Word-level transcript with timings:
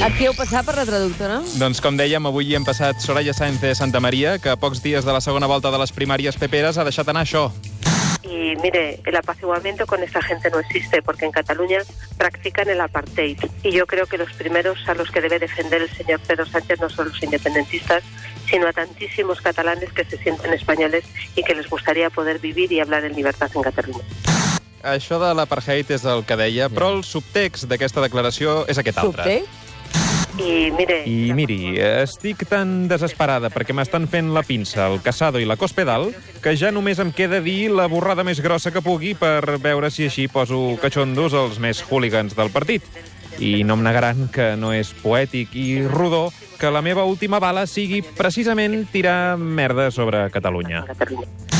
Aquí 0.00 0.24
heu 0.24 0.32
passat 0.32 0.64
per 0.64 0.72
la 0.72 0.86
traductora? 0.88 1.42
Doncs 1.60 1.78
com 1.84 1.98
dèiem, 2.00 2.24
avui 2.24 2.46
hi 2.48 2.54
hem 2.56 2.64
passat 2.64 3.02
Soraya 3.04 3.34
Sáenz 3.36 3.60
de 3.60 3.74
Santa 3.76 4.00
Maria, 4.00 4.38
que 4.40 4.48
a 4.48 4.56
pocs 4.56 4.80
dies 4.80 5.04
de 5.04 5.12
la 5.12 5.20
segona 5.20 5.46
volta 5.46 5.70
de 5.70 5.78
les 5.82 5.92
primàries 5.92 6.38
peperes 6.40 6.78
ha 6.78 6.86
deixat 6.88 7.10
anar 7.12 7.26
això. 7.26 7.50
Y 8.24 8.56
mire, 8.62 9.00
el 9.04 9.16
apaciguamiento 9.16 9.86
con 9.86 10.02
esa 10.02 10.22
gente 10.22 10.50
no 10.50 10.60
existe 10.60 11.02
porque 11.02 11.26
en 11.26 11.32
Cataluña 11.32 11.80
practican 12.16 12.70
el 12.70 12.80
apartheid. 12.80 13.38
Y 13.62 13.72
yo 13.72 13.86
creo 13.86 14.06
que 14.06 14.16
los 14.16 14.32
primeros 14.32 14.78
a 14.88 14.94
los 14.94 15.10
que 15.10 15.20
debe 15.20 15.38
defender 15.38 15.82
el 15.82 15.90
señor 15.90 16.20
Pedro 16.26 16.46
Sánchez 16.46 16.80
no 16.80 16.88
son 16.88 17.08
los 17.10 17.22
independentistas, 17.22 18.02
sino 18.48 18.68
a 18.68 18.72
tantísimos 18.72 19.42
catalanes 19.42 19.92
que 19.92 20.04
se 20.04 20.16
sienten 20.16 20.54
españoles 20.54 21.04
y 21.36 21.42
que 21.42 21.54
les 21.54 21.68
gustaría 21.68 22.08
poder 22.08 22.38
vivir 22.38 22.72
y 22.72 22.80
hablar 22.80 23.04
en 23.04 23.14
libertad 23.14 23.50
en 23.54 23.62
Cataluña. 23.62 24.04
Això 24.82 25.20
de 25.22 25.28
l'apartheid 25.36 25.92
és 25.94 26.04
el 26.10 26.24
que 26.26 26.34
deia, 26.34 26.66
però 26.72 26.88
el 26.96 27.04
subtext 27.06 27.68
d'aquesta 27.70 28.02
declaració 28.02 28.64
és 28.66 28.80
aquest 28.82 28.98
altre. 28.98 29.22
Subtext? 29.22 29.61
Y 30.38 30.70
mire, 30.72 31.02
I 31.04 31.32
miri, 31.36 31.76
estic 31.76 32.46
tan 32.48 32.86
desesperada 32.88 33.50
perquè 33.52 33.74
m'estan 33.76 34.06
fent 34.08 34.30
la 34.32 34.44
pinça, 34.46 34.86
el 34.88 35.02
casado 35.04 35.40
i 35.42 35.44
la 35.48 35.58
cospedal 35.60 36.08
que 36.42 36.54
ja 36.56 36.72
només 36.72 37.02
em 37.04 37.12
queda 37.12 37.42
dir 37.44 37.68
la 37.72 37.86
borrada 37.92 38.24
més 38.24 38.40
grossa 38.40 38.72
que 38.72 38.84
pugui 38.84 39.12
per 39.18 39.58
veure 39.60 39.92
si 39.92 40.08
així 40.08 40.28
poso 40.32 40.78
catxondos 40.80 41.36
els 41.36 41.60
més 41.60 41.84
hooligans 41.84 42.36
del 42.38 42.52
partit. 42.54 42.86
I 43.40 43.62
no 43.64 43.76
em 43.76 43.84
negaran 43.84 44.28
que 44.32 44.54
no 44.56 44.72
és 44.76 44.92
poètic 45.04 45.52
i 45.56 45.84
rodó 45.84 46.30
que 46.60 46.72
la 46.72 46.82
meva 46.84 47.04
última 47.04 47.40
bala 47.42 47.66
sigui 47.66 48.02
precisament 48.02 48.86
tirar 48.92 49.36
merda 49.36 49.90
sobre 49.90 50.30
Catalunya. 50.30 50.86
en 50.86 50.94
Cataluña. 50.94 51.51